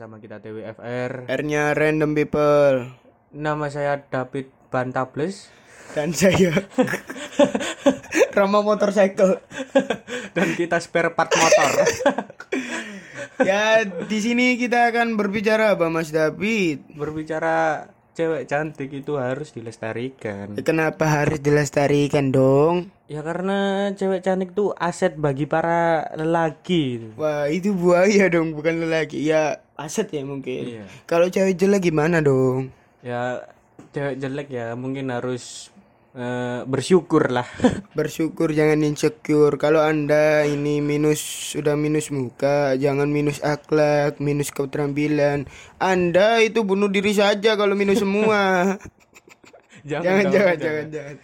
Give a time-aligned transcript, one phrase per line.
[0.00, 1.28] bersama kita TWFR.
[1.28, 2.88] R-nya Random People
[3.36, 5.52] Nama saya David Bantables
[5.92, 6.56] dan saya
[8.40, 9.44] Rama Motorcycle.
[10.32, 11.70] dan kita spare part motor.
[13.44, 16.96] Ya, di sini kita akan berbicara apa Mas David?
[16.96, 20.58] Berbicara cewek cantik itu harus dilestarikan.
[20.60, 22.90] Kenapa harus dilestarikan dong?
[23.10, 27.14] Ya karena cewek cantik itu aset bagi para lelaki.
[27.18, 29.22] Wah, itu buaya dong, bukan lelaki.
[29.24, 30.80] Ya, aset ya mungkin.
[30.80, 30.84] Iya.
[31.10, 32.70] Kalau cewek jelek gimana dong?
[33.00, 33.42] Ya
[33.90, 35.72] cewek jelek ya mungkin harus
[36.14, 37.46] eh, bersyukur lah.
[37.98, 39.54] Bersyukur jangan insecure.
[39.58, 41.22] Kalau Anda ini minus
[41.54, 45.46] sudah minus muka, jangan minus akhlak, minus keterampilan.
[45.78, 48.76] Anda itu bunuh diri saja kalau minus semua.
[49.90, 51.16] jangan, jangan, jangan, jangan.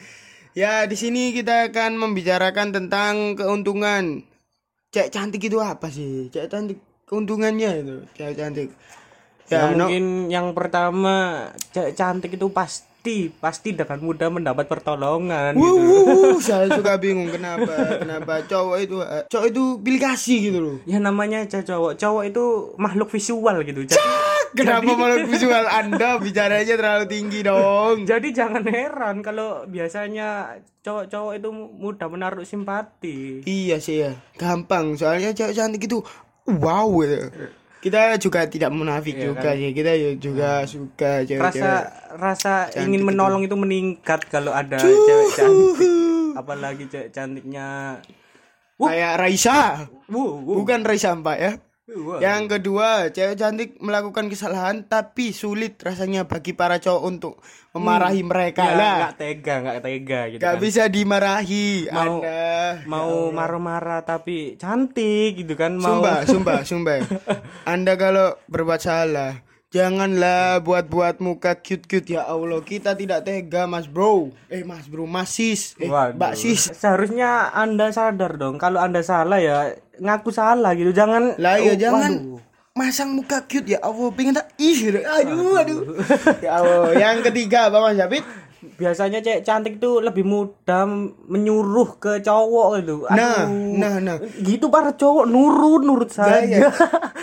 [0.56, 4.24] Ya, di sini kita akan membicarakan tentang keuntungan.
[4.94, 6.32] Cek cantik itu apa sih?
[6.32, 8.70] Cek cantik keuntungannya itu, cek cantik.
[8.72, 8.96] Ya,
[9.46, 12.95] Ya, no, mungkin yang pertama cewek cantik itu pasti
[13.38, 15.80] pasti dengan mudah mendapat pertolongan Wuh, gitu.
[15.80, 20.58] wuh, wuh, saya suka bingung kenapa kenapa cowok itu eh, cowok itu pilih kasih gitu
[20.58, 20.76] loh.
[20.84, 21.96] Ya namanya cowok.
[21.96, 22.44] Cowok itu
[22.76, 23.80] makhluk visual gitu.
[23.86, 24.00] Jadi,
[24.56, 28.08] Kenapa malah visual Anda bicaranya terlalu tinggi dong?
[28.08, 33.42] jadi jangan heran kalau biasanya cowok-cowok itu mudah menaruh simpati.
[33.44, 34.96] Iya sih ya, gampang.
[34.96, 35.98] Soalnya cewek cantik itu
[36.46, 37.28] wow gitu.
[37.76, 39.70] Kita juga tidak munafik juga sih.
[39.70, 41.84] Kita juga suka Rasa cewek-cewek.
[42.16, 45.76] rasa ingin menolong itu meningkat kalau ada cewek cantik.
[46.34, 48.00] Apalagi cewek cantiknya.
[48.76, 49.88] Kayak Raisa.
[50.12, 51.52] Wuh, wuh, Bukan Raisa Mbak ya.
[52.18, 57.38] Yang kedua, cewek cantik melakukan kesalahan tapi sulit rasanya bagi para cowok untuk
[57.70, 58.96] memarahi mereka Ya, lah.
[58.98, 60.40] nggak tega, nggak tega gitu.
[60.42, 60.62] Gak kan.
[60.66, 61.86] bisa dimarahi.
[61.86, 62.50] Mau- Anda.
[62.90, 66.02] Mau marah-marah tapi cantik gitu kan mau.
[66.02, 66.98] Sumpah, sumpah, sumpah.
[67.62, 69.45] Anda kalau berbuat salah,
[69.76, 72.58] janganlah buat-buat muka cute-cute ya Allah.
[72.60, 74.32] Kita tidak tega, Mas Bro.
[74.48, 75.76] Eh, Mas Bro, Mas Sis.
[75.76, 76.16] Eh, Waduh.
[76.16, 76.72] Mbak Sis.
[76.72, 80.90] Seharusnya Anda sadar dong kalau Anda salah ya ngaku salah gitu.
[80.90, 82.40] Jangan Lah ya Oh, jangan waduh.
[82.72, 84.08] masang muka cute ya Allah.
[84.10, 84.96] Pengen tak ih.
[84.96, 85.80] Aduh, aduh.
[86.40, 86.92] ya Allah.
[86.92, 88.24] Yang ketiga, Bang Mas David.
[88.74, 90.84] Biasanya cewek cantik itu lebih mudah
[91.26, 92.94] menyuruh ke cowok gitu.
[93.06, 93.74] Nah, Aduh.
[93.74, 94.16] nah, nah.
[94.36, 96.42] Gitu para cowok nurut nurut saja.
[96.42, 96.68] Gaya.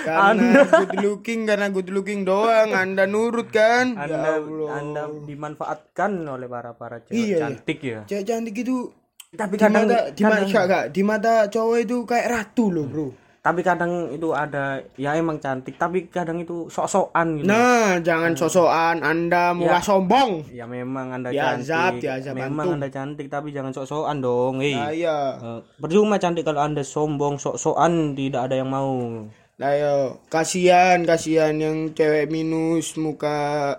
[0.02, 2.72] Karena good looking, karena good looking doang.
[2.72, 3.94] Anda nurut kan?
[3.94, 4.70] ya Anda Allah.
[4.74, 7.38] Anda dimanfaatkan oleh para para cewek Iya, iya.
[7.40, 8.00] cantik ya.
[8.06, 8.90] Cewek cantik itu
[9.30, 10.86] Tapi di kadang mata, di mata, kadang- enggak, enggak.
[10.90, 13.08] di mata cowok itu kayak ratu loh, Bro.
[13.44, 17.52] Tapi kadang itu ada ya emang cantik tapi kadang itu sok-sokan gitu.
[17.52, 20.48] Nah, jangan sosokan Anda murah sombong.
[20.48, 22.08] Ya memang Anda Diazab, cantik.
[22.08, 22.76] diazab memang antum.
[22.80, 24.64] Anda cantik tapi jangan sok-sokan dong.
[24.64, 24.80] Eh.
[24.80, 25.36] Nah, iya.
[25.44, 29.28] Eh, percuma cantik kalau Anda sombong, sok-sokan tidak ada yang mau.
[29.59, 33.76] Nah, yo, kasihan, kasihan yang cewek minus muka.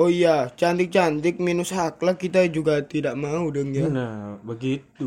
[0.00, 3.84] Oh iya, cantik-cantik minus akhlak kita juga tidak mau dong ya.
[3.84, 5.04] Nah, begitu.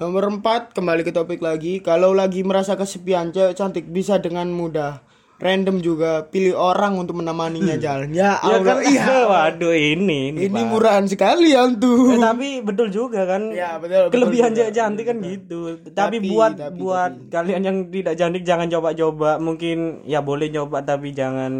[0.00, 1.84] Nomor 4, kembali ke topik lagi.
[1.84, 5.04] Kalau lagi merasa kesepian, cewek cantik bisa dengan mudah
[5.36, 8.16] random juga pilih orang untuk menemaninya jalan.
[8.16, 9.04] Ya Ya Allah, kan, iya.
[9.28, 12.16] waduh ini, ini, Ini murahan sekali Eh, antum.
[12.16, 13.52] tapi betul juga kan.
[13.52, 15.84] Ya, betul, Kelebihan cewek cantik kan gitu.
[15.92, 19.36] Tapi, Tapi, buat tapi, buat kalian yang tidak cantik jangan coba-coba.
[19.36, 21.52] Mungkin ya boleh nyoba tapi jangan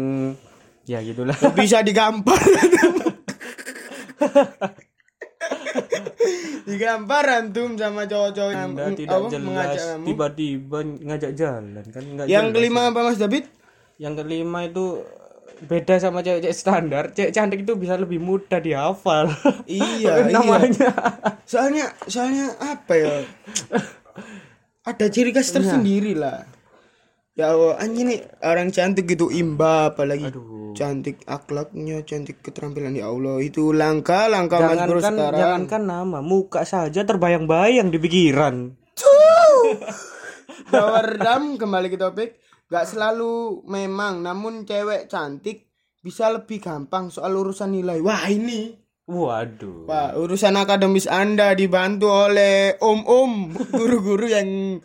[0.85, 1.33] ya gitulah.
[1.57, 2.37] bisa digampar?
[6.65, 9.45] Digampar antum sama cowok-cowok yang tidak apa, jelas.
[9.45, 10.05] mengajak kamu?
[10.09, 12.55] Tiba-tiba ngajak jalan kan nggak yang jelas.
[12.57, 13.45] kelima apa mas David?
[14.01, 14.85] Yang kelima itu
[15.69, 17.03] beda sama cewek-cewek standar.
[17.13, 19.29] Cewek cantik itu bisa lebih mudah dihafal.
[19.69, 20.33] Iya iya.
[20.33, 20.89] namanya?
[21.45, 23.13] Soalnya soalnya apa ya?
[24.89, 26.49] Ada ciri khas tersendiri lah.
[27.35, 30.31] Ya Allah anjing nih orang cantik gitu imba apalagi
[30.75, 33.39] cantik akhlaknya cantik keterampilan ya Allah.
[33.39, 35.33] Itu langka langka mas bro sekarang.
[35.33, 38.75] jangankan nama muka saja terbayang-bayang di pikiran.
[41.23, 42.29] Dam kembali ke topik.
[42.65, 45.69] Gak selalu memang Namun cewek cantik
[46.01, 48.01] Bisa lebih gampang soal urusan nilai.
[48.01, 48.73] Wah ini.
[49.05, 49.85] Waduh.
[49.85, 54.81] Pak urusan akademis anda dibantu oleh om-om Guru-guru yang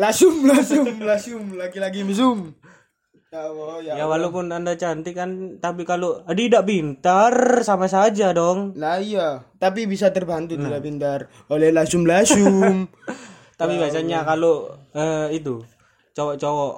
[0.00, 2.56] Lasum lasum lasum Lagi-lagi zoom
[3.28, 8.72] Ya Allah ya ya walaupun anda cantik kan tapi kalau tidak pintar sama saja dong.
[8.72, 9.44] Lah iya.
[9.60, 11.28] Tapi bisa terbantu tidak pintar.
[11.52, 12.88] Oleh lasum lasum
[13.60, 15.60] tapi biasanya kalau eh, itu
[16.16, 16.74] cowok-cowok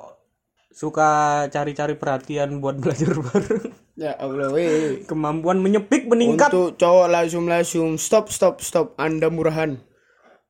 [0.74, 1.10] suka
[1.54, 3.70] cari-cari perhatian buat belajar bareng.
[3.94, 5.06] Ya Allah weh.
[5.06, 6.50] Kemampuan menyepik meningkat.
[6.50, 8.98] Untuk cowok langsung langsung stop stop stop.
[8.98, 9.78] Anda murahan.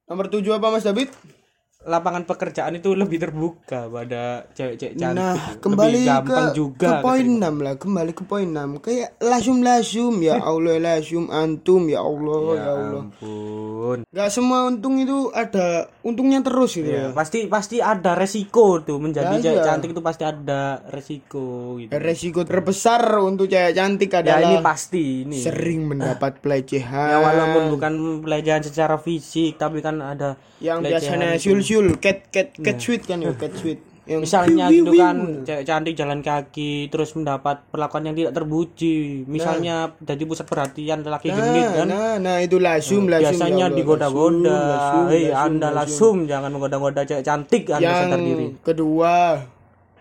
[0.09, 1.13] Nomor tujuh apa Mas David?
[1.83, 5.61] Lapangan pekerjaan itu lebih terbuka pada cewek-cewek cantik Nah, itu.
[5.61, 8.77] kembali lebih gampang ke, juga ke poin 6 lah, kembali ke poin 6.
[8.79, 13.01] Kayak lasum-lasum ya Allah, lasum antum ya Allah, ya, Allah.
[13.03, 17.11] ampun Gak semua untung itu ada untungnya terus gitu ya.
[17.11, 19.67] pasti pasti ada resiko tuh menjadi Ya, cewek iya.
[19.67, 25.05] cantik itu pasti ada resiko gitu Resiko terbesar untuk cewek cantik ya adalah ini pasti
[25.25, 27.09] ini sering mendapat pelecehan.
[27.09, 31.49] ya walaupun bukan pelecehan secara fisik tapi kan ada yang biasanya itu.
[31.71, 33.79] Sul-sul cat cat cat sweet kan ya, cat sweet.
[34.11, 38.35] Yang misalnya wiu, gitu wiu, kan cewek cantik jalan kaki terus mendapat perlakuan yang tidak
[38.35, 43.23] terpuji misalnya jadi pusat perhatian lelaki genit Nah, kan nah, nah itu lasum, lasum.
[43.23, 44.59] biasanya ya digoda-goda
[45.07, 46.27] hei anda lasum.
[46.27, 49.15] lasum jangan menggoda-goda cewek cantik anda Yang sadar diri kedua,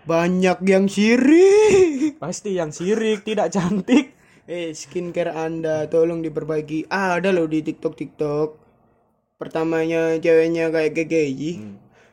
[0.10, 2.18] banyak yang sirik.
[2.18, 4.18] pasti yang sirik tidak cantik
[4.50, 6.90] Eh, skincare Anda tolong diperbaiki.
[6.90, 8.48] Ah, ada loh di TikTok TikTok.
[9.40, 11.52] Pertamanya ceweknya kayak KKI.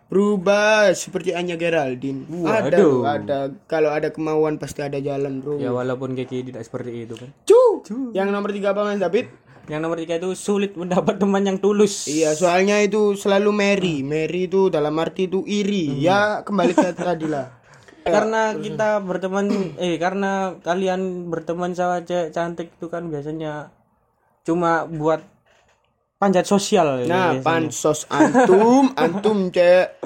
[0.06, 2.22] Berubah seperti Anya Geraldine.
[2.46, 3.02] ada Waduh.
[3.02, 3.38] loh, ada.
[3.66, 5.58] Kalau ada kemauan pasti ada jalan, Bro.
[5.58, 7.82] ya walaupun Kiki tidak seperti itu kan Cu.
[8.14, 9.26] Yang nomor tiga apa Mas David?
[9.66, 13.96] yang nomor tiga itu sulit mendapat teman yang tulus Iya, soalnya itu selalu Mary.
[14.06, 15.90] Mary itu dalam arti itu iri.
[15.98, 17.50] Ya, kembali ke tadi lah.
[18.06, 23.74] karena kita berteman eh karena kalian berteman sama cewek cantik itu kan biasanya
[24.46, 25.26] cuma buat
[26.16, 27.44] panjat sosial ya, Nah, biasanya.
[27.44, 30.00] pansos antum, antum cek.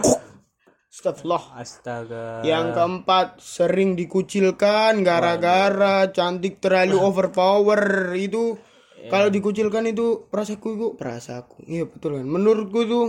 [0.90, 1.44] Astagfirullah.
[1.56, 8.58] astaga Yang keempat, sering dikucilkan gara-gara cantik terlalu overpower itu.
[9.00, 11.64] Kalau dikucilkan itu perasaku itu perasaku.
[11.64, 12.26] Iya betul kan.
[12.28, 13.00] Menurutku itu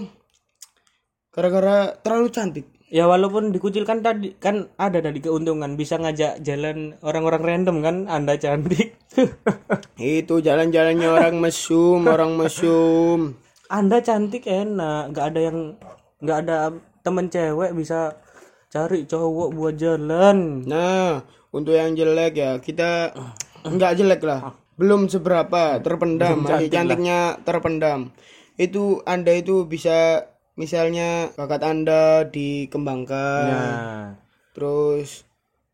[1.31, 2.65] gara-gara terlalu cantik.
[2.91, 8.35] ya walaupun dikucilkan tadi kan ada tadi keuntungan bisa ngajak jalan orang-orang random kan anda
[8.35, 8.99] cantik
[10.01, 13.37] Itu jalan-jalannya orang mesum, orang mesum.
[13.71, 15.57] anda cantik enak nggak ada yang
[16.19, 16.75] nggak ada
[17.05, 18.19] temen cewek bisa
[18.67, 21.23] cari cowok buat jalan Nah,
[21.55, 23.15] untuk yang jelek ya kita
[23.63, 24.57] nggak jelek lah.
[24.75, 28.11] Belum seberapa terpendam, masih cantiknya terpendam.
[28.57, 30.27] Itu Anda itu bisa
[30.59, 33.45] misalnya bakat Anda dikembangkan.
[33.47, 34.05] nah
[34.51, 35.23] Terus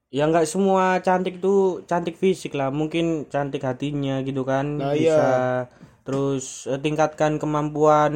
[0.08, 5.30] ya nggak semua cantik tuh cantik fisik lah mungkin cantik hatinya gitu kan Nah, bisa
[6.08, 8.14] terus eh, tingkatkan kemampuan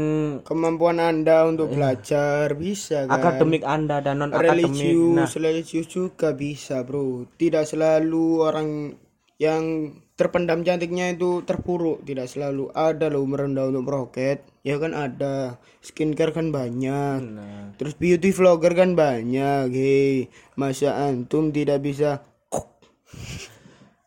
[0.48, 3.20] kemampuan Anda untuk belajar bisa kan.
[3.20, 4.72] akademik anda dan non akademik
[5.12, 7.28] nah religius, religius juga bisa, Bro.
[7.36, 8.96] Tidak selalu orang
[9.36, 14.46] yang terpendam cantiknya itu terpuruk, tidak selalu ada loh merendah untuk meroket.
[14.62, 15.58] Ya kan ada.
[15.82, 17.20] Skincare kan banyak.
[17.22, 17.74] nah.
[17.82, 19.74] Terus beauty vlogger kan banyak.
[19.74, 22.22] Hei, masa antum tidak bisa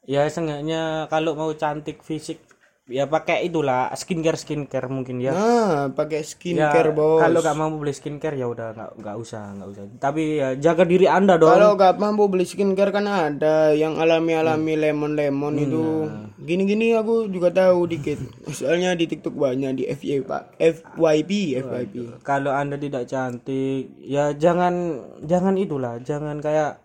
[0.05, 2.41] ya seenggaknya kalau mau cantik fisik
[2.85, 7.17] ya pakai itulah skincare skincare mungkin ya Nah, pakai ya skincare, Bos.
[7.17, 10.85] kalau nggak mau beli skincare ya udah nggak nggak usah nggak usah tapi ya jaga
[10.85, 15.85] diri anda dong Kalau nggak mampu beli skincare kan ada yang alami-alami lemon-lemon itu.
[16.45, 18.21] Gini-gini aku juga tahu dikit.
[18.53, 20.43] Soalnya di TikTok banyak di FYP, Pak.
[20.61, 21.31] FYP,
[21.65, 21.95] FYP.
[22.21, 26.85] kalau anda tidak cantik ya jangan jangan itulah jangan kayak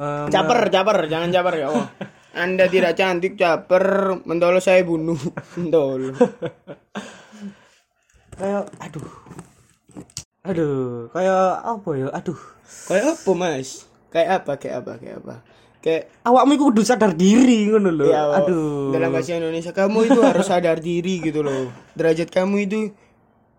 [0.00, 1.88] eh, Caper, caper, jangan caper ya Allah.
[2.38, 5.18] Anda tidak cantik, caper, mentolo saya bunuh.
[5.58, 6.14] Mentolo.
[8.38, 9.10] kayak aduh
[10.46, 13.88] aduh kayak apa ya aduh Kayak apa, Mas?
[14.12, 14.52] Kayak apa?
[14.60, 14.92] Kayak apa?
[15.00, 15.34] Kayak apa?
[15.78, 20.20] Kayak awakmu itu kudu sadar diri ngono lho ya, aduh dalam bahasa Indonesia kamu itu
[20.26, 21.70] harus sadar diri gitu loh.
[21.94, 22.90] Derajat kamu itu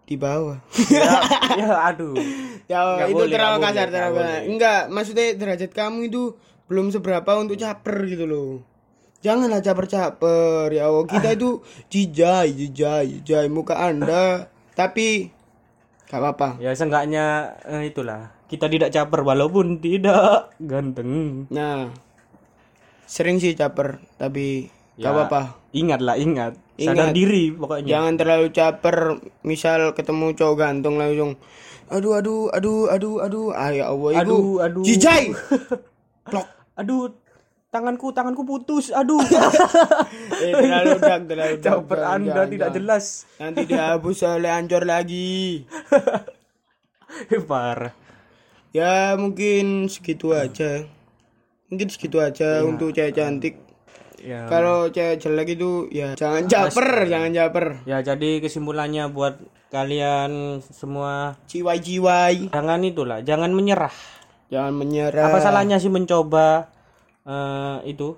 [0.04, 0.60] di bawah.
[0.92, 1.10] ya,
[1.58, 2.20] ya aduh
[2.70, 4.20] Ya Nggak itu boleh, terlalu kasar, terlalu.
[4.46, 6.38] Enggak, maksudnya derajat kamu itu
[6.70, 8.62] belum seberapa untuk caper gitu loh.
[9.20, 11.04] Janganlah caper-caper ya Allah.
[11.06, 14.48] Kita itu jijai, jijai, jijai muka Anda.
[14.72, 15.28] Tapi
[16.06, 16.58] gak apa-apa.
[16.58, 17.26] ya seenggaknya
[17.64, 21.94] eh, itulah kita tidak caper walaupun tidak ganteng Nah,
[23.04, 25.42] sering sih caper, tapi gak Ya, apa-apa.
[25.70, 27.14] ingatlah ingat sadar Ingat.
[27.14, 28.98] diri pokoknya Jangan terlalu caper.
[29.44, 31.38] Misal ketemu cowok ganteng langsung
[31.88, 34.82] aduh aduh aduh aduh aduh ah ya Allah Aduh, aduh.
[34.82, 35.34] jijai
[36.30, 36.46] plok
[36.76, 37.10] aduh
[37.70, 38.90] tanganku tanganku putus.
[38.94, 39.22] Aduh.
[40.44, 42.78] Eh terlalu dark terlalu caper anda jangan, tidak jangan.
[42.80, 43.06] jelas.
[43.38, 45.68] Nanti dihapus oleh ancor lagi.
[47.50, 47.94] Parah.
[48.72, 50.86] Ya mungkin segitu aja.
[51.68, 53.56] Mungkin segitu aja untuk cewek cantik.
[54.20, 54.48] Ya.
[54.48, 57.66] Kalau cewek jelek itu ya jangan caper jangan caper.
[57.84, 59.36] Ya jadi kesimpulannya buat
[59.70, 62.50] kalian semua ciwai-ciwai.
[62.50, 63.94] jangan itulah jangan menyerah.
[64.50, 65.30] Jangan menyerah.
[65.30, 66.79] Apa salahnya sih mencoba
[67.30, 68.18] eh, itu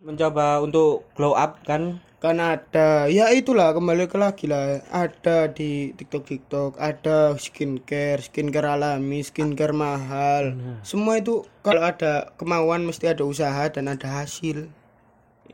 [0.00, 5.92] mencoba untuk glow up kan kan ada ya itulah kembali ke lagi lah ada di
[5.96, 13.24] TikTok TikTok ada skincare skincare alami skincare mahal semua itu kalau ada kemauan mesti ada
[13.24, 14.68] usaha dan ada hasil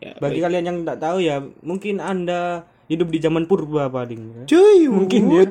[0.01, 4.47] ya Bagi kalian yang tak tahu ya, mungkin Anda hidup di zaman purba paling.
[4.47, 5.45] cuy Mungkin ya.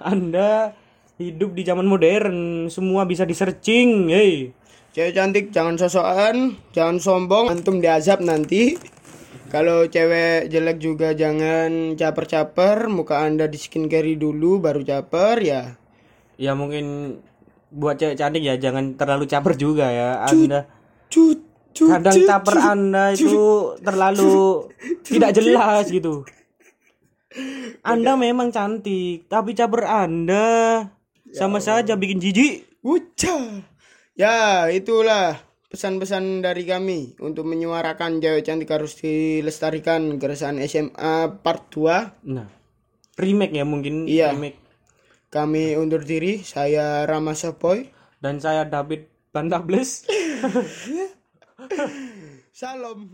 [0.00, 0.74] Anda
[1.18, 4.10] hidup di zaman modern, semua bisa di searching.
[4.10, 4.54] Hey.
[4.94, 8.78] Cewek cantik jangan sosokan jangan sombong antum diazab nanti
[9.50, 15.62] kalau cewek jelek juga jangan caper-caper muka anda di skincare dulu baru caper ya
[16.34, 17.18] Ya mungkin
[17.70, 20.26] buat cewek cantik ya jangan terlalu caper juga ya.
[20.26, 20.66] Anda
[21.06, 21.38] cut
[21.74, 24.70] cut kadang caper Anda itu terlalu
[25.06, 26.26] tidak jelas gitu.
[27.82, 30.46] Anda memang cantik, tapi caper Anda
[31.34, 32.82] sama saja bikin jijik.
[32.82, 33.62] Uca.
[34.14, 35.42] Ya, itulah
[35.74, 42.22] pesan-pesan dari kami untuk menyuarakan cewek cantik harus dilestarikan keresahan SMA part 2.
[42.30, 42.46] Nah,
[43.18, 44.38] remake ya mungkin Iya.
[44.38, 44.62] remake.
[45.34, 47.90] Kami undur diri, saya Rama Sopoy.
[48.22, 50.06] Dan saya David Bantables.
[52.54, 53.10] Salam.